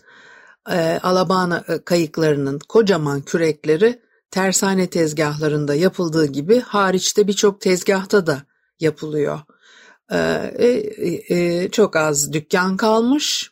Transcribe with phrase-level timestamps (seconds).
[0.70, 8.42] e, alabana e, kayıklarının kocaman kürekleri tersane tezgahlarında yapıldığı gibi hariçte birçok tezgahta da
[8.80, 9.40] yapılıyor.
[10.12, 10.18] E,
[10.58, 13.52] e, e, çok az dükkan kalmış.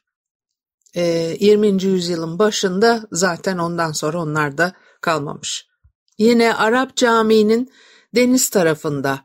[0.96, 1.04] E,
[1.40, 1.84] 20.
[1.84, 5.68] yüzyılın başında zaten ondan sonra onlar da kalmamış.
[6.18, 7.72] Yine Arap Camii'nin
[8.16, 9.20] deniz tarafında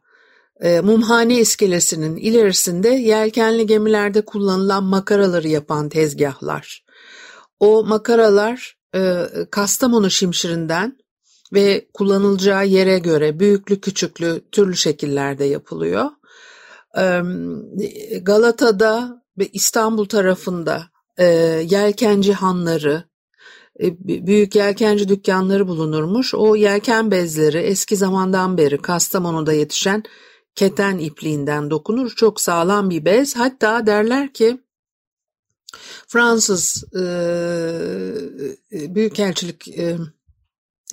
[0.60, 6.84] e, Mumhane iskelesinin ilerisinde yelkenli gemilerde kullanılan makaraları yapan tezgahlar.
[7.60, 10.98] O makaralar e, Kastamonu şimşirinden
[11.52, 16.10] ve kullanılacağı yere göre büyüklü küçüklü türlü şekillerde yapılıyor.
[16.96, 17.22] E,
[18.22, 20.82] Galata'da ve İstanbul tarafında
[21.18, 21.24] e,
[21.70, 23.04] yelkenci hanları,
[23.80, 26.34] e, büyük yelkenci dükkanları bulunurmuş.
[26.34, 30.02] O yelken bezleri eski zamandan beri Kastamonu'da yetişen
[30.54, 32.10] keten ipliğinden dokunur.
[32.10, 33.36] Çok sağlam bir bez.
[33.36, 34.60] Hatta derler ki
[36.06, 37.02] Fransız e,
[38.70, 39.96] büyükelçilik e,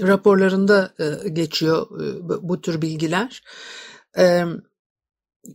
[0.01, 3.43] raporlarında e, geçiyor e, bu tür bilgiler.
[4.17, 4.43] E,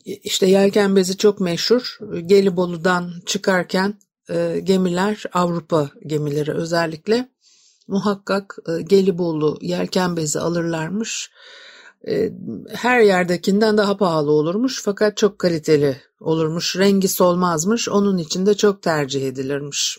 [0.05, 1.99] işte yelken bezi çok meşhur.
[2.27, 3.95] Gelibolu'dan çıkarken
[4.31, 7.29] e, gemiler Avrupa gemileri özellikle
[7.89, 11.31] muhakkak e, Gelibolu yelken bezi alırlarmış.
[12.09, 12.31] E,
[12.69, 16.77] her yerdekinden daha pahalı olurmuş fakat çok kaliteli olurmuş.
[16.77, 17.89] Rengi solmazmış.
[17.89, 19.99] Onun için de çok tercih edilirmiş.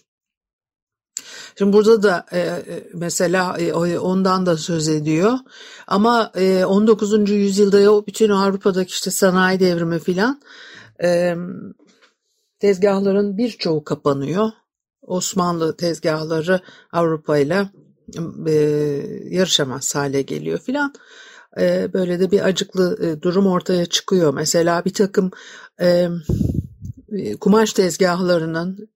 [1.58, 5.34] Şimdi burada da e, e mesela e, ondan da söz ediyor.
[5.88, 7.30] Ama e, 19.
[7.30, 10.42] yüzyılda o bütün Avrupa'daki işte sanayi devrimi filan
[11.04, 11.36] e,
[12.60, 14.50] tezgahların birçoğu kapanıyor.
[15.02, 16.60] Osmanlı tezgahları
[16.92, 17.70] Avrupa ile
[18.48, 18.54] e,
[19.30, 20.94] yarışamaz hale geliyor filan.
[21.60, 24.34] E, böyle de bir acıklı e, durum ortaya çıkıyor.
[24.34, 25.32] Mesela bir takım
[25.82, 26.08] e,
[27.42, 28.90] kumaş tezgahlarının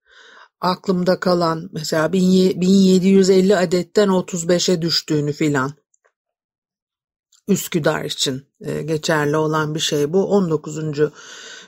[0.65, 5.71] aklımda kalan mesela 1750 adetten 35'e düştüğünü filan.
[7.47, 8.45] Üsküdar için
[8.85, 10.25] geçerli olan bir şey bu.
[10.25, 10.79] 19.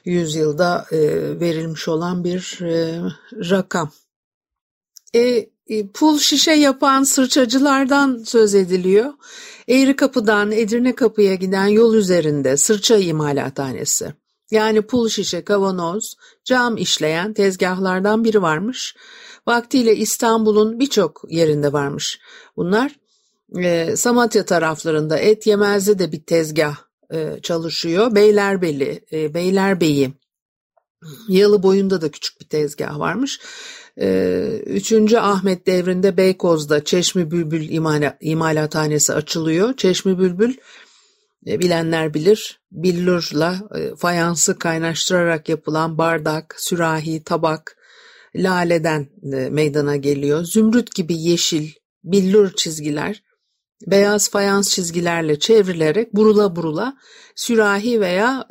[0.06, 0.86] yüzyılda
[1.40, 2.60] verilmiş olan bir
[3.50, 3.92] rakam.
[5.16, 5.48] E,
[5.94, 9.14] pul şişe yapan sırçacılardan söz ediliyor.
[9.68, 14.14] Eğri Kapı'dan Edirne Kapı'ya giden yol üzerinde sırça imalathanesi.
[14.52, 18.96] Yani pul şişe, kavanoz, cam işleyen tezgahlardan biri varmış.
[19.48, 22.20] Vaktiyle İstanbul'un birçok yerinde varmış.
[22.58, 22.96] Bunlar
[23.58, 26.76] e, Samatya taraflarında et yemezde de bir tezgah
[27.14, 28.16] e, çalışıyor.
[28.16, 30.14] Beylerbeli, e, Beylerbeyi,
[31.28, 33.40] Yalı boyunda da küçük bir tezgah varmış.
[34.02, 37.70] Ee, üçüncü Ahmet devrinde Beykoz'da Çeşmi Bülbül
[38.22, 39.74] imalathanesi açılıyor.
[39.78, 40.54] Çeşmi Bülbül
[41.48, 47.78] e, bilenler bilir billurla e, fayansı kaynaştırarak yapılan bardak, sürahi, tabak,
[48.36, 50.44] laleden e, meydana geliyor.
[50.44, 51.70] Zümrüt gibi yeşil
[52.04, 53.24] billur çizgiler
[53.88, 56.98] beyaz fayans çizgilerle çevrilerek burula burula
[57.36, 58.48] sürahi veya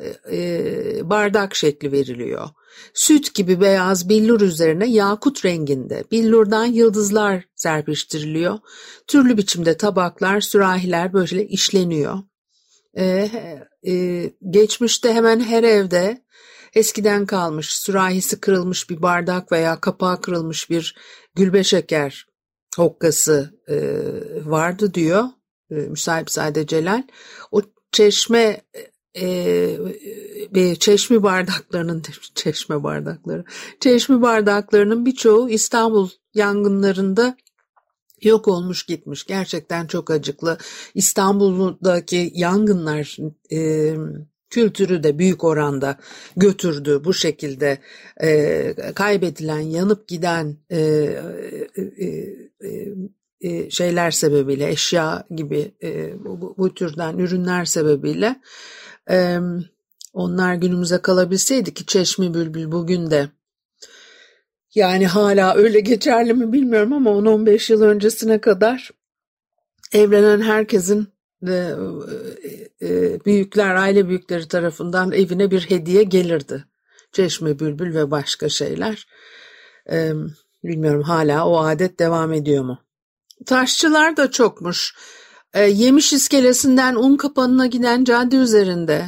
[1.03, 2.49] bardak şekli veriliyor.
[2.93, 8.59] Süt gibi beyaz billur üzerine yakut renginde billurdan yıldızlar serpiştiriliyor.
[9.07, 12.19] Türlü biçimde tabaklar, sürahiler böyle işleniyor.
[12.97, 13.29] Ee,
[13.87, 16.21] e, geçmişte hemen her evde
[16.73, 20.95] eskiden kalmış, sürahisi kırılmış bir bardak veya kapağı kırılmış bir
[21.35, 22.27] gülbe şeker
[22.77, 23.75] hokkası e,
[24.45, 25.23] vardı diyor
[25.71, 27.03] e, Müsahipzade Celal.
[27.51, 27.61] O
[27.91, 28.61] çeşme
[29.15, 32.03] e, çeşme bardaklarının
[32.35, 33.43] çeşme bardakları
[33.79, 37.37] çeşme bardaklarının birçoğu İstanbul yangınlarında
[38.21, 39.25] yok olmuş gitmiş.
[39.25, 40.57] Gerçekten çok acıklı.
[40.93, 43.17] İstanbul'daki yangınlar
[43.51, 43.93] e,
[44.49, 45.97] kültürü de büyük oranda
[46.37, 47.77] götürdü bu şekilde
[48.23, 52.35] e, kaybedilen, yanıp giden e, e, e,
[53.41, 56.13] e, şeyler sebebiyle, eşya gibi e,
[56.57, 58.41] bu, türden ürünler sebebiyle
[59.09, 59.39] e,
[60.13, 63.29] onlar günümüze kalabilseydi ki Çeşme Bülbül bugün de
[64.77, 68.91] yani hala öyle geçerli mi bilmiyorum ama 10-15 yıl öncesine kadar
[69.93, 71.07] evlenen herkesin
[71.47, 71.71] e,
[72.81, 76.65] e, büyükler, aile büyükleri tarafından evine bir hediye gelirdi.
[77.11, 79.07] Çeşme Bülbül ve başka şeyler.
[80.63, 82.79] Bilmiyorum hala o adet devam ediyor mu?
[83.45, 84.95] Taşçılar da çokmuş.
[85.53, 89.05] E, Yemiş iskelesinden un kapanına giden cadde üzerinde,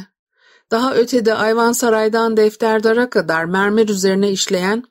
[0.70, 4.84] daha ötede Ayvansaray'dan Defterdara kadar mermer üzerine işleyen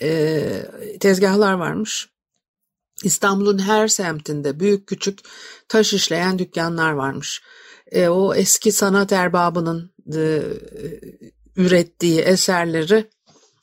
[0.00, 0.62] e,
[1.00, 2.08] tezgahlar varmış.
[3.04, 5.18] İstanbul'un her semtinde büyük küçük
[5.68, 7.42] taş işleyen dükkanlar varmış.
[7.92, 10.42] E, o eski sanat erbabının e,
[11.56, 13.10] ürettiği eserleri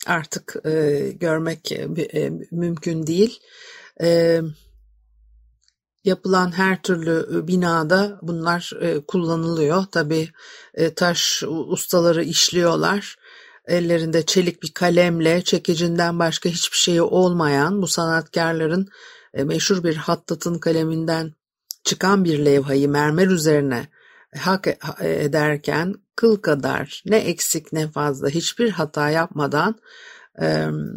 [0.06, 3.39] artık e, görmek e, mümkün değil.
[4.01, 4.42] E,
[6.03, 9.86] yapılan her türlü e, binada bunlar e, kullanılıyor.
[9.92, 10.30] Tabii
[10.74, 13.15] e, taş ustaları işliyorlar.
[13.68, 18.88] Ellerinde çelik bir kalemle çekicinden başka hiçbir şeyi olmayan bu sanatkarların
[19.34, 21.34] meşhur bir hattatın kaleminden
[21.84, 23.88] çıkan bir levhayı mermer üzerine
[24.38, 24.68] hak
[25.02, 29.76] ederken kıl kadar ne eksik ne fazla hiçbir hata yapmadan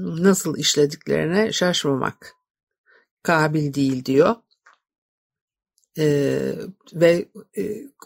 [0.04, 2.34] nasıl işlediklerine şaşmamak
[3.22, 4.36] kabil değil diyor
[5.98, 6.38] e,
[6.94, 7.28] ve
[7.58, 7.62] e,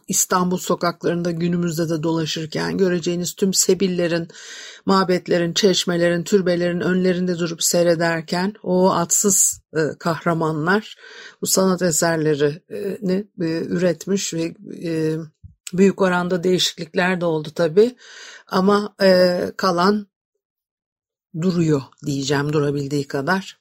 [0.09, 4.29] İstanbul sokaklarında günümüzde de dolaşırken göreceğiniz tüm sebillerin,
[4.87, 10.97] mabetlerin, çeşmelerin, türbelerin önlerinde durup seyrederken o atsız e, kahramanlar
[11.43, 14.55] bu sanat eserlerini e, üretmiş ve
[14.85, 15.17] e,
[15.73, 17.97] büyük oranda değişiklikler de oldu tabii
[18.47, 20.07] ama e, kalan
[21.41, 23.59] duruyor diyeceğim durabildiği kadar.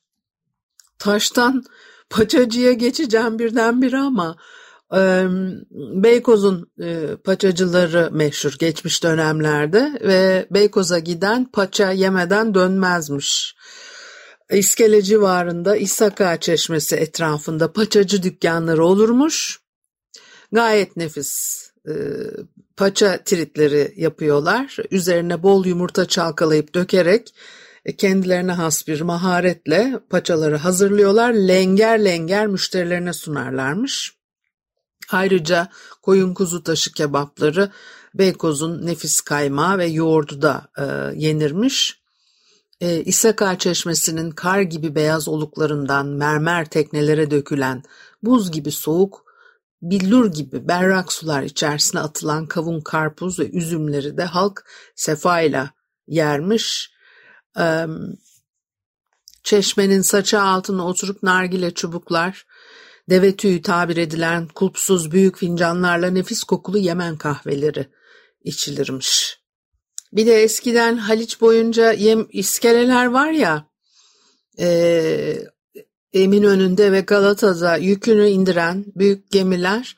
[1.00, 1.64] Taştan
[2.12, 4.36] paçacıya geçeceğim birdenbire ama
[4.96, 5.26] e,
[6.04, 13.56] Beykoz'un e, paçacıları meşhur geçmiş dönemlerde ve Beykoz'a giden paça yemeden dönmezmiş.
[14.52, 19.60] İskele civarında İsaka Çeşmesi etrafında paçacı dükkanları olurmuş.
[20.52, 21.94] Gayet nefis e,
[22.78, 24.78] paça tritleri yapıyorlar.
[24.92, 27.34] Üzerine bol yumurta çalkalayıp dökerek
[27.98, 31.34] kendilerine has bir maharetle paçaları hazırlıyorlar.
[31.34, 34.14] Lenger lenger müşterilerine sunarlarmış.
[35.12, 35.68] Ayrıca
[36.02, 37.72] koyun kuzu taşı kebapları
[38.14, 40.84] Beykoz'un nefis kaymağı ve yoğurdu da e,
[41.16, 42.02] yenirmiş.
[42.82, 47.84] E, İsaka çeşmesinin kar gibi beyaz oluklarından mermer teknelere dökülen
[48.24, 49.26] buz gibi soğuk,
[49.82, 55.70] billur gibi berrak sular içerisine atılan kavun, karpuz ve üzümleri de halk sefayla
[56.08, 56.91] yermiş.
[59.44, 62.46] Çeşmenin saçı altına oturup nargile çubuklar,
[63.10, 67.88] deve tüyü tabir edilen kulpsuz büyük fincanlarla nefis kokulu Yemen kahveleri
[68.44, 69.42] içilirmiş.
[70.14, 73.66] Bir de eskiden Haliç boyunca yem, iskeleler var ya,
[74.60, 75.38] e,
[76.14, 79.98] Eminönü'nde ve Galata'da yükünü indiren büyük gemiler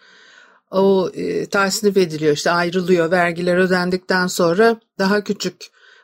[0.72, 5.56] o e, tasnif ediliyor işte ayrılıyor vergiler ödendikten sonra daha küçük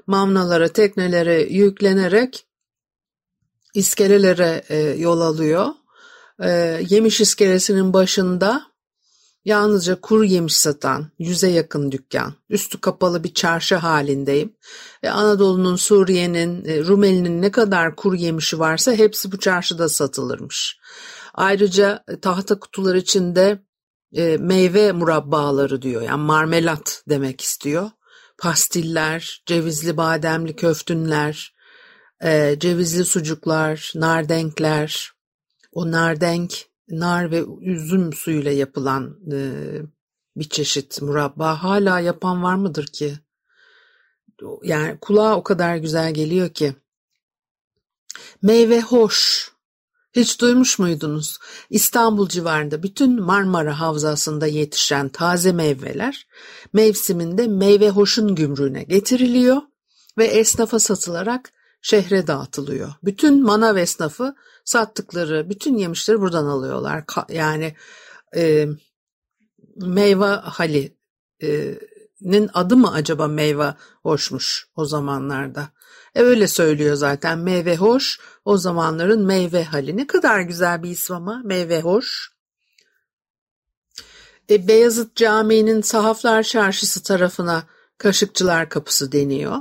[0.10, 2.46] mavnalara, teknelere yüklenerek
[3.74, 5.68] iskelelere e, yol alıyor.
[6.44, 6.50] E,
[6.90, 8.62] yemiş iskelesinin başında
[9.46, 14.56] yalnızca kuru yemiş satan yüze yakın dükkan, üstü kapalı bir çarşı halindeyim.
[15.04, 20.80] E, Anadolu'nun, Suriye'nin, e, Rumeli'nin ne kadar kuru yemişi varsa hepsi bu çarşıda satılırmış.
[21.34, 23.64] Ayrıca e, tahta kutular içinde
[24.16, 27.92] e, meyve murabbaları diyor yani marmelat demek istiyor
[28.40, 31.54] pastiller, cevizli bademli köftünler,
[32.24, 35.12] e, cevizli sucuklar, nardenkler,
[35.72, 36.54] o nardenk
[36.90, 39.40] nar ve üzüm suyuyla yapılan e,
[40.36, 43.20] bir çeşit murabba hala yapan var mıdır ki?
[44.64, 46.76] yani kulağa o kadar güzel geliyor ki.
[48.42, 49.50] Meyve hoş.
[50.20, 51.38] Hiç duymuş muydunuz?
[51.70, 56.28] İstanbul civarında bütün Marmara Havzası'nda yetişen taze meyveler
[56.74, 59.62] mevsiminde meyve hoşun gümrüğüne getiriliyor
[60.18, 62.94] ve esnafa satılarak şehre dağıtılıyor.
[63.04, 64.36] Bütün manav esnafı
[64.66, 67.04] sattıkları bütün yemişleri buradan alıyorlar.
[67.30, 67.76] Yani
[68.36, 68.68] e,
[69.76, 70.94] meyve hali'nin
[72.48, 73.74] e, adı mı acaba meyve
[74.04, 75.70] hoşmuş o zamanlarda?
[76.16, 79.98] E öyle söylüyor zaten meyve hoş o zamanların meyve hali.
[79.98, 82.32] Ne kadar güzel bir isim ama meyve hoş.
[84.50, 87.64] E, Beyazıt Camii'nin Sahaflar Çarşısı tarafına
[87.98, 89.58] Kaşıkçılar Kapısı deniyor.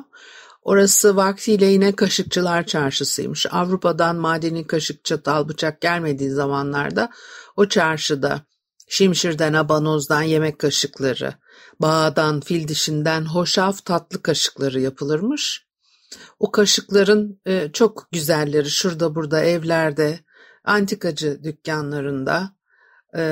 [0.62, 3.46] Orası vaktiyle yine Kaşıkçılar Çarşısıymış.
[3.50, 7.10] Avrupa'dan madeni kaşık, çatal, bıçak gelmediği zamanlarda
[7.56, 8.40] o çarşıda
[8.88, 11.34] şimşirden, abanozdan yemek kaşıkları,
[11.80, 15.67] bağdan, fil dişinden hoşaf tatlı kaşıkları yapılırmış.
[16.38, 20.18] O kaşıkların e, çok güzelleri şurada burada evlerde,
[20.64, 22.50] antikacı dükkanlarında,
[23.16, 23.22] e,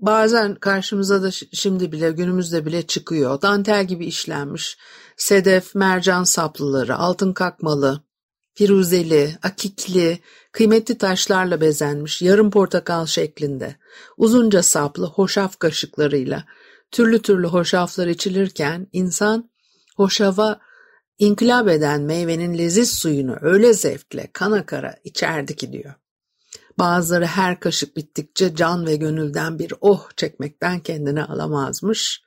[0.00, 3.42] bazen karşımıza da şimdi bile günümüzde bile çıkıyor.
[3.42, 4.78] Dantel gibi işlenmiş
[5.16, 8.02] sedef, mercan saplıları, altın kakmalı,
[8.54, 10.18] firuzeli, akikli,
[10.52, 13.76] kıymetli taşlarla bezenmiş yarım portakal şeklinde,
[14.16, 16.44] uzunca saplı hoşaf kaşıklarıyla
[16.90, 19.50] türlü türlü hoşaflar içilirken insan
[19.96, 20.60] hoşava
[21.20, 25.94] inkılap eden meyvenin leziz suyunu öyle zevkle kana kara içerdi ki diyor.
[26.78, 32.22] Bazıları her kaşık bittikçe can ve gönülden bir oh çekmekten kendini alamazmış.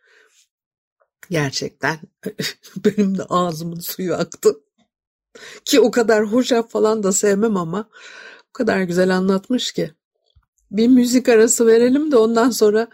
[1.29, 1.97] Gerçekten
[2.85, 4.55] benim de ağzımın suyu aktı.
[5.65, 7.89] Ki o kadar hoşaf falan da sevmem ama
[8.49, 9.93] o kadar güzel anlatmış ki.
[10.71, 12.87] Bir müzik arası verelim de ondan sonra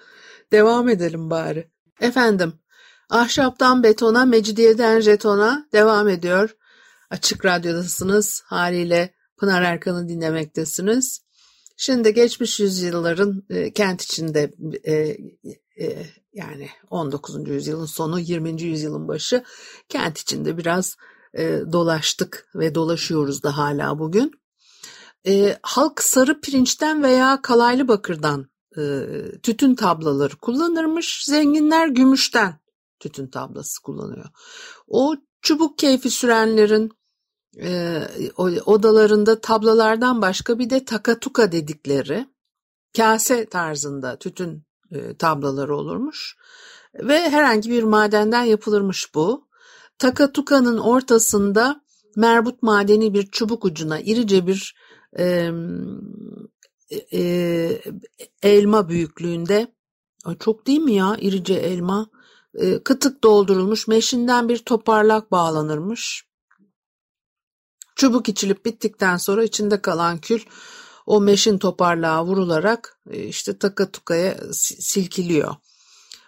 [0.52, 1.72] devam edelim bari.
[2.02, 2.54] Efendim,
[3.10, 6.56] ahşaptan betona, mecidiyeden jetona devam ediyor.
[7.10, 8.44] Açık Radyo'dasınız.
[8.46, 11.22] Haliyle Pınar Erkan'ı dinlemektesiniz.
[11.78, 14.52] Şimdi geçmiş yüzyılların e, kent içinde
[14.84, 14.94] e,
[15.86, 17.50] e, yani 19.
[17.50, 18.62] yüzyılın sonu 20.
[18.62, 19.44] yüzyılın başı
[19.90, 20.98] kent içinde biraz
[21.34, 24.32] e, dolaştık ve dolaşıyoruz da hala bugün.
[25.28, 28.82] E, halk sarı pirinçten veya kalaylı bakırdan e,
[29.44, 31.26] tütün tablaları kullanırmış.
[31.26, 32.60] Zenginler gümüşten
[33.00, 34.30] tütün tablası kullanıyor.
[34.88, 36.92] O çubuk keyfi sürenlerin
[37.58, 38.02] e,
[38.66, 42.26] odalarında tablalardan başka bir de takatuka dedikleri
[42.98, 46.38] kase tarzında tütün e, tablaları olurmuş
[46.94, 49.50] ve herhangi bir madenden yapılırmış bu.
[49.98, 51.82] Takatuka'nın ortasında
[52.16, 54.76] merbut madeni bir çubuk ucuna irice bir
[55.20, 55.52] e,
[57.14, 57.82] e,
[58.44, 59.68] elma büyüklüğünde
[60.40, 62.10] çok değil mi ya irice elma
[62.84, 66.30] kıtık doldurulmuş meşinden bir toparlak bağlanırmış.
[67.96, 70.42] Çubuk içilip bittikten sonra içinde kalan kül
[71.06, 75.56] o meşin toparlığa vurularak e, işte taka tukaya silkiliyor.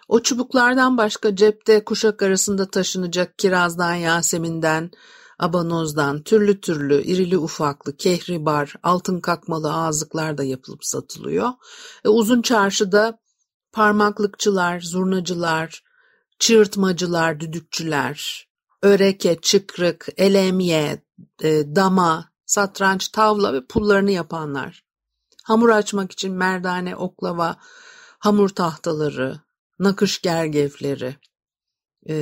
[0.08, 4.90] O çubuklardan başka cepte kuşak arasında taşınacak kirazdan, yaseminden,
[5.38, 11.48] abanozdan, türlü türlü, irili ufaklı, kehribar, altın kakmalı ağızlıklar da yapılıp satılıyor.
[12.04, 13.18] E, uzun çarşıda
[13.72, 15.82] parmaklıkçılar, zurnacılar,
[16.42, 18.48] çığırtmacılar, düdükçüler,
[18.82, 21.02] öreke, çıkrık, elemye,
[21.42, 24.84] e, dama, satranç, tavla ve pullarını yapanlar.
[25.44, 27.56] Hamur açmak için merdane, oklava,
[28.18, 29.40] hamur tahtaları,
[29.78, 31.16] nakış gergevleri,
[32.08, 32.16] e,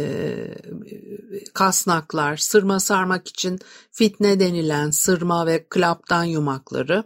[1.55, 3.59] kasnaklar, sırma sarmak için
[3.93, 7.05] fitne denilen sırma ve klaptan yumakları,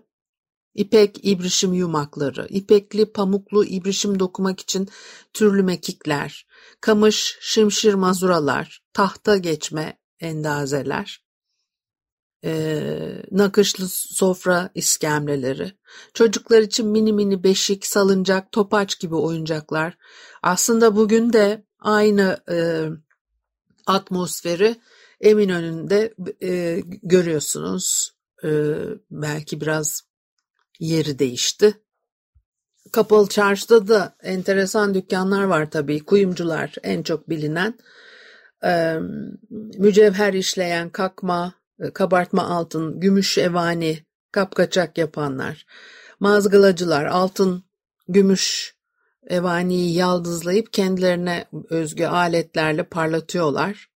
[0.74, 4.88] ipek ibrişim yumakları, ipekli pamuklu ibrişim dokumak için
[5.32, 6.46] türlü mekikler,
[6.80, 11.24] kamış, şimşir mazuralar, tahta geçme endazeler,
[12.44, 15.72] e, nakışlı sofra iskemleleri,
[16.14, 19.96] çocuklar için mini mini beşik, salıncak, topaç gibi oyuncaklar.
[20.42, 22.88] Aslında bugün de aynı e,
[23.86, 24.76] atmosferi
[25.20, 28.14] Eminönü'nde e, görüyorsunuz.
[28.44, 28.48] E,
[29.10, 30.02] belki biraz
[30.80, 31.74] yeri değişti.
[32.92, 36.04] Kapalı çarşıda da enteresan dükkanlar var tabii.
[36.04, 37.78] Kuyumcular en çok bilinen.
[39.78, 45.66] Mücevher işleyen kakma, e, kabartma altın, gümüş evani, kapkaçak yapanlar,
[46.20, 47.64] mazgalacılar altın,
[48.08, 48.74] gümüş
[49.26, 53.93] evaniyi yaldızlayıp kendilerine özgü aletlerle parlatıyorlar.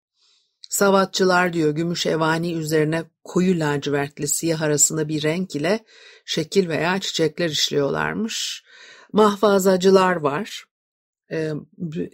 [0.69, 5.85] Savatçılar diyor gümüş evani üzerine koyu lacivertli siyah arasında bir renk ile
[6.25, 8.65] şekil veya çiçekler işliyorlarmış.
[9.13, 10.65] Mahfazacılar var.
[11.31, 11.53] e,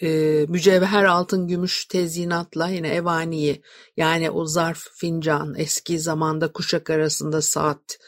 [0.02, 0.10] e,
[0.48, 3.62] mücevher altın gümüş tezyinatla yine evaniyi
[3.96, 7.98] yani o zarf fincan eski zamanda kuşak arasında saat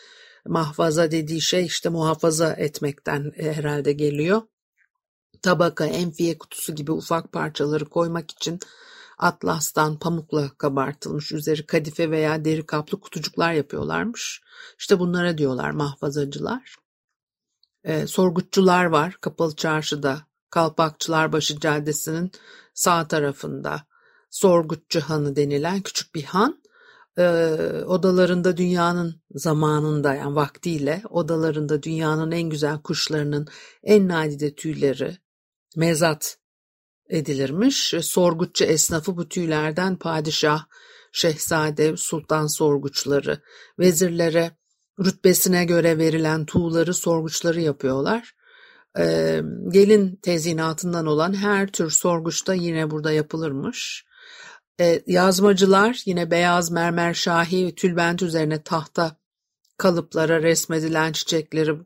[0.47, 4.43] mahfaza dediği şey işte muhafaza etmekten e, herhalde geliyor.
[5.43, 8.61] Tabaka, enfiye kutusu gibi ufak parçaları koymak için
[9.19, 14.43] atlastan pamukla kabartılmış üzeri kadife veya deri kaplı kutucuklar yapıyorlarmış.
[14.79, 16.77] İşte bunlara diyorlar mahfazacılar.
[17.85, 22.31] E, sorgutçular var kapalı çarşıda Kalpakçılarbaşı Caddesi'nin
[22.75, 23.87] sağ tarafında
[24.31, 26.63] Sorgutçu Hanı denilen küçük bir han
[27.19, 27.25] e,
[27.87, 33.49] odalarında dünyanın zamanında yani vaktiyle odalarında dünyanın en güzel kuşlarının
[33.83, 35.19] en nadide tüyleri
[35.77, 36.39] mezat
[37.11, 37.95] edilirmiş.
[38.03, 40.65] Sorgutçu esnafı bu tüylerden padişah,
[41.13, 43.41] şehzade, sultan sorguçları,
[43.79, 44.51] vezirlere
[45.05, 48.33] rütbesine göre verilen tuğları sorguçları yapıyorlar.
[48.99, 54.05] Ee, gelin tezinatından olan her tür sorguçta yine burada yapılırmış.
[54.81, 59.17] Ee, yazmacılar yine beyaz mermer şahi tülbent üzerine tahta
[59.77, 61.77] kalıplara resmedilen çiçekleri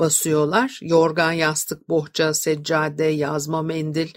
[0.00, 0.78] basıyorlar.
[0.82, 4.08] Yorgan, yastık, bohça, seccade, yazma, mendil,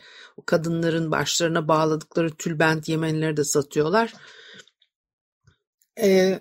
[0.45, 4.13] kadınların başlarına bağladıkları tülbent yemenleri de satıyorlar.
[5.99, 6.39] E,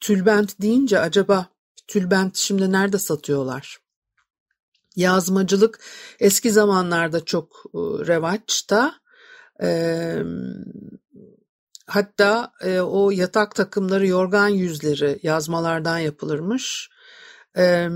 [0.00, 1.46] tülbent deyince acaba
[1.88, 3.78] tülbent şimdi nerede satıyorlar?
[4.96, 5.80] Yazmacılık
[6.20, 7.64] eski zamanlarda çok
[8.06, 8.94] revaçta.
[9.62, 9.68] E,
[11.90, 16.90] hatta e, o yatak takımları, yorgan yüzleri yazmalardan yapılırmış.
[17.56, 17.88] E,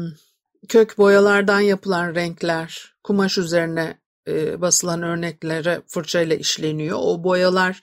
[0.68, 3.98] kök boyalardan yapılan renkler, kumaş üzerine
[4.28, 6.98] e, basılan örneklere fırçayla işleniyor.
[7.00, 7.80] O boyalar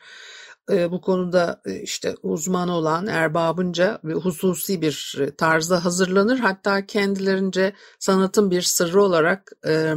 [0.72, 6.40] e, bu konuda e, işte uzman olan erbabınca ve hususi bir tarzda hazırlanır.
[6.40, 9.94] Hatta kendilerince sanatın bir sırrı olarak e,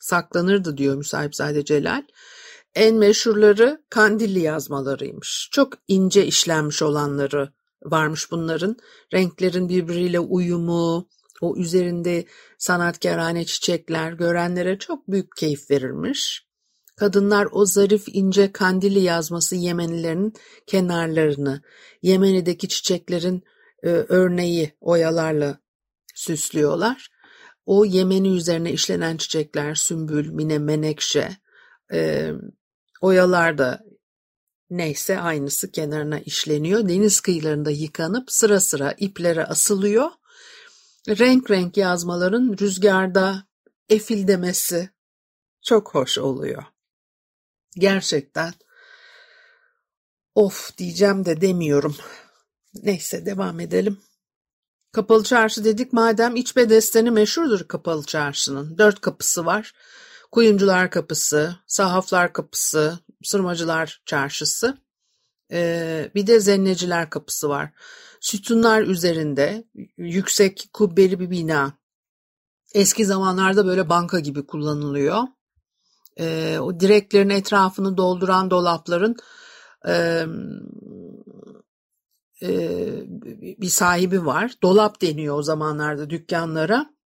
[0.00, 2.02] saklanırdı diyor Müsahipzade Celal.
[2.78, 5.48] En meşhurları Kandilli yazmalarıymış.
[5.52, 7.52] Çok ince işlenmiş olanları
[7.84, 8.76] varmış bunların.
[9.14, 11.08] Renklerin birbiriyle uyumu,
[11.40, 12.24] o üzerinde
[12.58, 16.46] sanatkarane çiçekler görenlere çok büyük keyif verirmiş.
[16.96, 20.32] Kadınlar o zarif ince kandili yazması Yemenilerin
[20.66, 21.62] kenarlarını,
[22.02, 23.42] Yemeni'deki çiçeklerin
[23.82, 25.58] e, örneği oyalarla
[26.14, 27.08] süslüyorlar.
[27.66, 31.36] O Yemeni üzerine işlenen çiçekler, sümbül, mine, menekşe,
[31.92, 32.32] e,
[33.00, 33.84] oyalar da
[34.70, 36.88] neyse aynısı kenarına işleniyor.
[36.88, 40.10] Deniz kıyılarında yıkanıp sıra sıra iplere asılıyor
[41.08, 43.46] renk renk yazmaların rüzgarda
[43.88, 44.90] efildemesi
[45.62, 46.64] çok hoş oluyor.
[47.76, 48.52] Gerçekten
[50.34, 51.96] of diyeceğim de demiyorum.
[52.74, 54.00] Neyse devam edelim.
[54.92, 58.78] Kapalı çarşı dedik madem iç bedesteni meşhurdur kapalı çarşının.
[58.78, 59.74] Dört kapısı var.
[60.30, 64.78] Kuyumcular kapısı, sahaflar kapısı, sırmacılar çarşısı.
[65.52, 67.70] Ee, bir de zenneciler kapısı var.
[68.20, 69.64] Sütunlar üzerinde
[69.96, 71.72] yüksek kubbeli bir bina.
[72.74, 75.22] Eski zamanlarda böyle banka gibi kullanılıyor.
[76.20, 79.16] Ee, o direklerin etrafını dolduran dolapların
[79.88, 80.24] e,
[82.42, 82.50] e,
[83.60, 84.54] bir sahibi var.
[84.62, 86.97] Dolap deniyor o zamanlarda dükkanlara.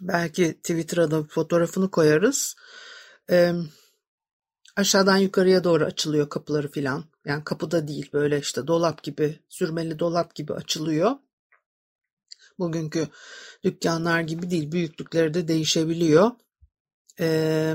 [0.00, 2.56] Belki Twitter'a da fotoğrafını koyarız.
[3.30, 3.52] E,
[4.76, 7.04] aşağıdan yukarıya doğru açılıyor kapıları filan.
[7.24, 11.16] Yani kapıda değil böyle işte dolap gibi sürmeli dolap gibi açılıyor.
[12.58, 13.08] Bugünkü
[13.64, 16.30] dükkanlar gibi değil büyüklükleri de değişebiliyor.
[17.20, 17.74] Ee,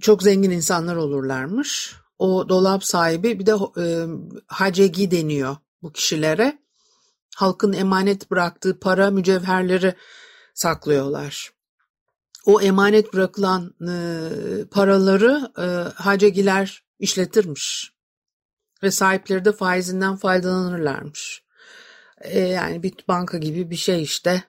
[0.00, 1.96] çok zengin insanlar olurlarmış.
[2.18, 4.06] O dolap sahibi bir de e,
[4.46, 6.63] hacegi deniyor bu kişilere.
[7.36, 9.94] Halkın emanet bıraktığı para mücevherleri
[10.54, 11.54] saklıyorlar
[12.44, 13.94] o emanet bırakılan e,
[14.70, 15.66] paraları e,
[16.02, 17.92] hacegiler işletirmiş
[18.82, 21.42] ve sahipleri de faizinden faydalanırlarmış.
[22.20, 24.44] E, yani bir banka gibi bir şey işte.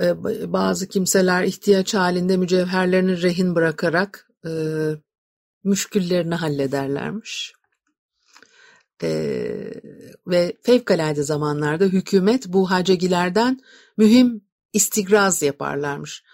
[0.00, 4.50] E, bazı kimseler ihtiyaç halinde mücevherlerini rehin bırakarak e,
[5.64, 7.52] müşküllerini hallederlermiş.
[9.02, 9.10] E,
[10.26, 13.60] ve fevkalade zamanlarda hükümet bu hacegilerden
[13.96, 16.24] mühim istigraz yaparlarmış.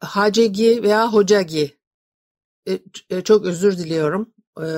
[0.00, 1.78] Hacegi veya Hocagi.
[2.68, 2.78] E,
[3.10, 4.32] e, çok özür diliyorum.
[4.60, 4.68] E,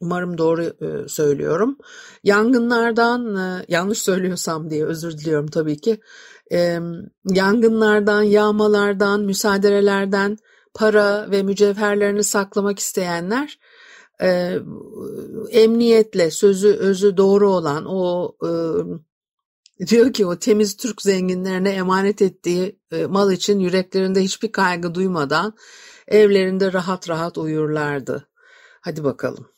[0.00, 1.78] umarım doğru e, söylüyorum.
[2.24, 6.00] Yangınlardan, e, yanlış söylüyorsam diye özür diliyorum tabii ki.
[6.52, 6.78] E,
[7.24, 10.36] yangınlardan, yağmalardan, müsaadelerden
[10.74, 13.58] para ve mücevherlerini saklamak isteyenler
[14.22, 14.58] e,
[15.50, 18.50] emniyetle sözü özü doğru olan o e,
[19.86, 25.54] Diyor ki o temiz Türk zenginlerine emanet ettiği e, mal için yüreklerinde hiçbir kaygı duymadan
[26.08, 28.28] evlerinde rahat rahat uyurlardı.
[28.80, 29.48] Hadi bakalım.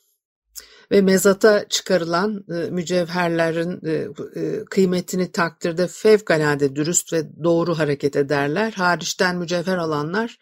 [0.91, 4.09] Ve mezata çıkarılan e, mücevherlerin e,
[4.41, 8.73] e, kıymetini takdirde fevkalade dürüst ve doğru hareket ederler.
[8.73, 10.39] Hariçten mücevher alanlar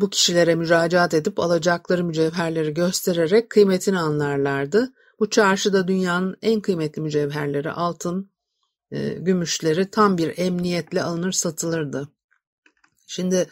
[0.00, 4.92] bu kişilere müracaat edip alacakları mücevherleri göstererek kıymetini anlarlardı.
[5.20, 8.30] Bu çarşıda dünyanın en kıymetli mücevherleri altın,
[8.90, 12.08] e, gümüşleri tam bir emniyetle alınır satılırdı.
[13.06, 13.46] Şimdi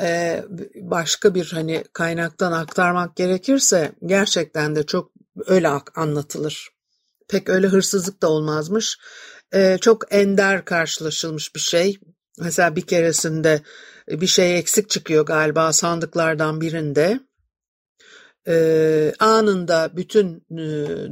[0.00, 5.12] e, başka bir hani kaynaktan aktarmak gerekirse gerçekten de çok
[5.46, 6.68] öyle anlatılır.
[7.28, 8.98] Pek öyle hırsızlık da olmazmış.
[9.52, 12.00] E, çok ender karşılaşılmış bir şey.
[12.38, 13.62] Mesela bir keresinde
[14.08, 17.20] bir şey eksik çıkıyor galiba sandıklardan birinde.
[18.48, 20.62] Ee, anında bütün e,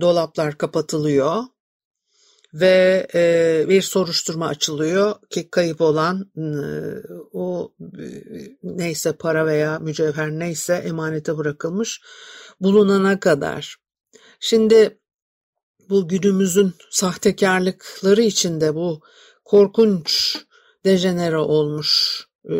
[0.01, 1.43] dolaplar kapatılıyor
[2.55, 6.47] ve e, bir soruşturma açılıyor ki kayıp olan e,
[7.33, 8.07] o e,
[8.63, 12.01] neyse para veya mücevher neyse emanete bırakılmış
[12.61, 13.77] bulunana kadar.
[14.41, 15.01] Şimdi
[15.89, 19.01] bu günümüzün sahtekarlıkları içinde bu
[19.45, 20.39] korkunç
[20.85, 22.57] dejenere olmuş e,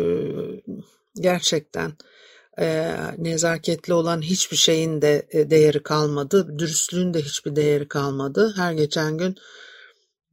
[1.15, 1.93] gerçekten
[2.59, 6.59] e, nezaketli olan hiçbir şeyin de e, değeri kalmadı.
[6.59, 8.53] Dürüstlüğün de hiçbir değeri kalmadı.
[8.55, 9.35] Her geçen gün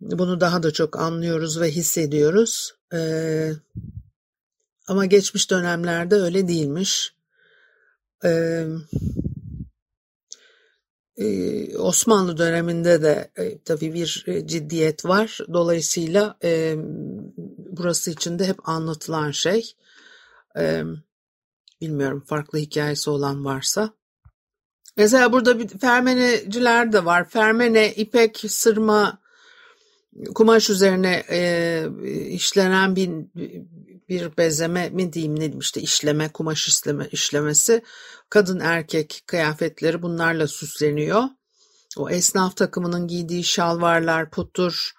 [0.00, 2.74] bunu daha da çok anlıyoruz ve hissediyoruz.
[2.94, 3.52] E,
[4.88, 7.14] ama geçmiş dönemlerde öyle değilmiş.
[8.24, 8.64] E,
[11.16, 15.38] e, Osmanlı döneminde de e, tabii bir e, ciddiyet var.
[15.52, 16.76] Dolayısıyla e,
[17.78, 19.74] burası için de hep anlatılan şey.
[20.58, 20.82] E,
[21.80, 23.90] bilmiyorum farklı hikayesi olan varsa.
[24.96, 27.28] Mesela burada bir fermeneciler de var.
[27.28, 29.18] Fermene, ipek, sırma,
[30.34, 31.88] kumaş üzerine e,
[32.30, 33.10] işlenen bir
[34.08, 37.82] bir bezeme mi diyeyim ne işte işleme kumaş işleme işlemesi
[38.30, 41.22] kadın erkek kıyafetleri bunlarla süsleniyor.
[41.96, 44.92] O esnaf takımının giydiği şalvarlar, putur,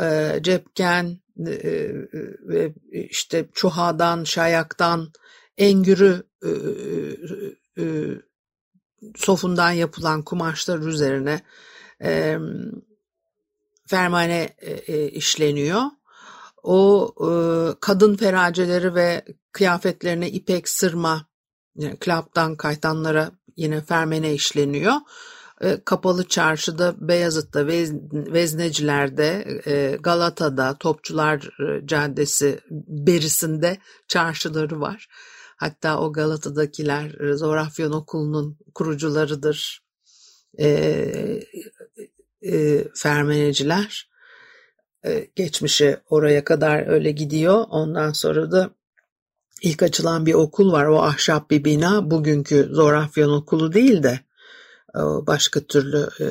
[0.00, 5.12] e, cepken ve işte çuhadan, şayaktan,
[5.58, 7.84] engürü e, e, e,
[9.16, 11.40] sofundan yapılan kumaşlar üzerine
[12.02, 12.38] e,
[13.86, 15.82] fermane e, e, işleniyor.
[16.62, 17.30] O e,
[17.80, 21.26] kadın feraceleri ve kıyafetlerine ipek sırma,
[22.00, 24.94] klaptan kaytanlara yine fermene işleniyor.
[25.60, 35.08] E, Kapalı Çarşı'da, Beyazıt'ta, Vez, Vezneciler'de, e, Galata'da, Topçular e, Caddesi berisinde çarşıları var.
[35.56, 39.82] Hatta o Galata'dakiler Zorafyon Okulu'nun kurucularıdır.
[40.58, 40.68] E,
[42.42, 44.08] e, fermeneciler.
[45.06, 47.64] E, geçmişi oraya kadar öyle gidiyor.
[47.70, 48.70] Ondan sonra da
[49.62, 50.86] ilk açılan bir okul var.
[50.86, 52.10] O ahşap bir bina.
[52.10, 54.20] Bugünkü Zorafyon Okulu değil de
[55.26, 56.26] başka türlü e,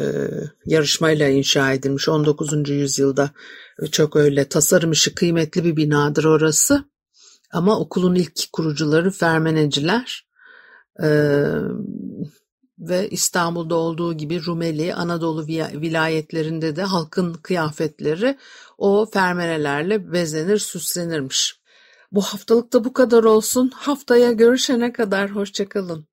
[0.66, 2.70] yarışmayla inşa edilmiş 19.
[2.70, 3.32] yüzyılda
[3.92, 6.84] çok öyle tasarım işi kıymetli bir binadır orası.
[7.52, 10.28] Ama okulun ilk kurucuları Fermeneciler.
[11.04, 11.44] Ee,
[12.80, 18.38] ve İstanbul'da olduğu gibi Rumeli, Anadolu vilayetlerinde de halkın kıyafetleri
[18.78, 21.60] o fermenelerle bezenir, süslenirmiş.
[22.12, 23.72] Bu haftalık da bu kadar olsun.
[23.76, 26.08] Haftaya görüşene kadar hoşçakalın.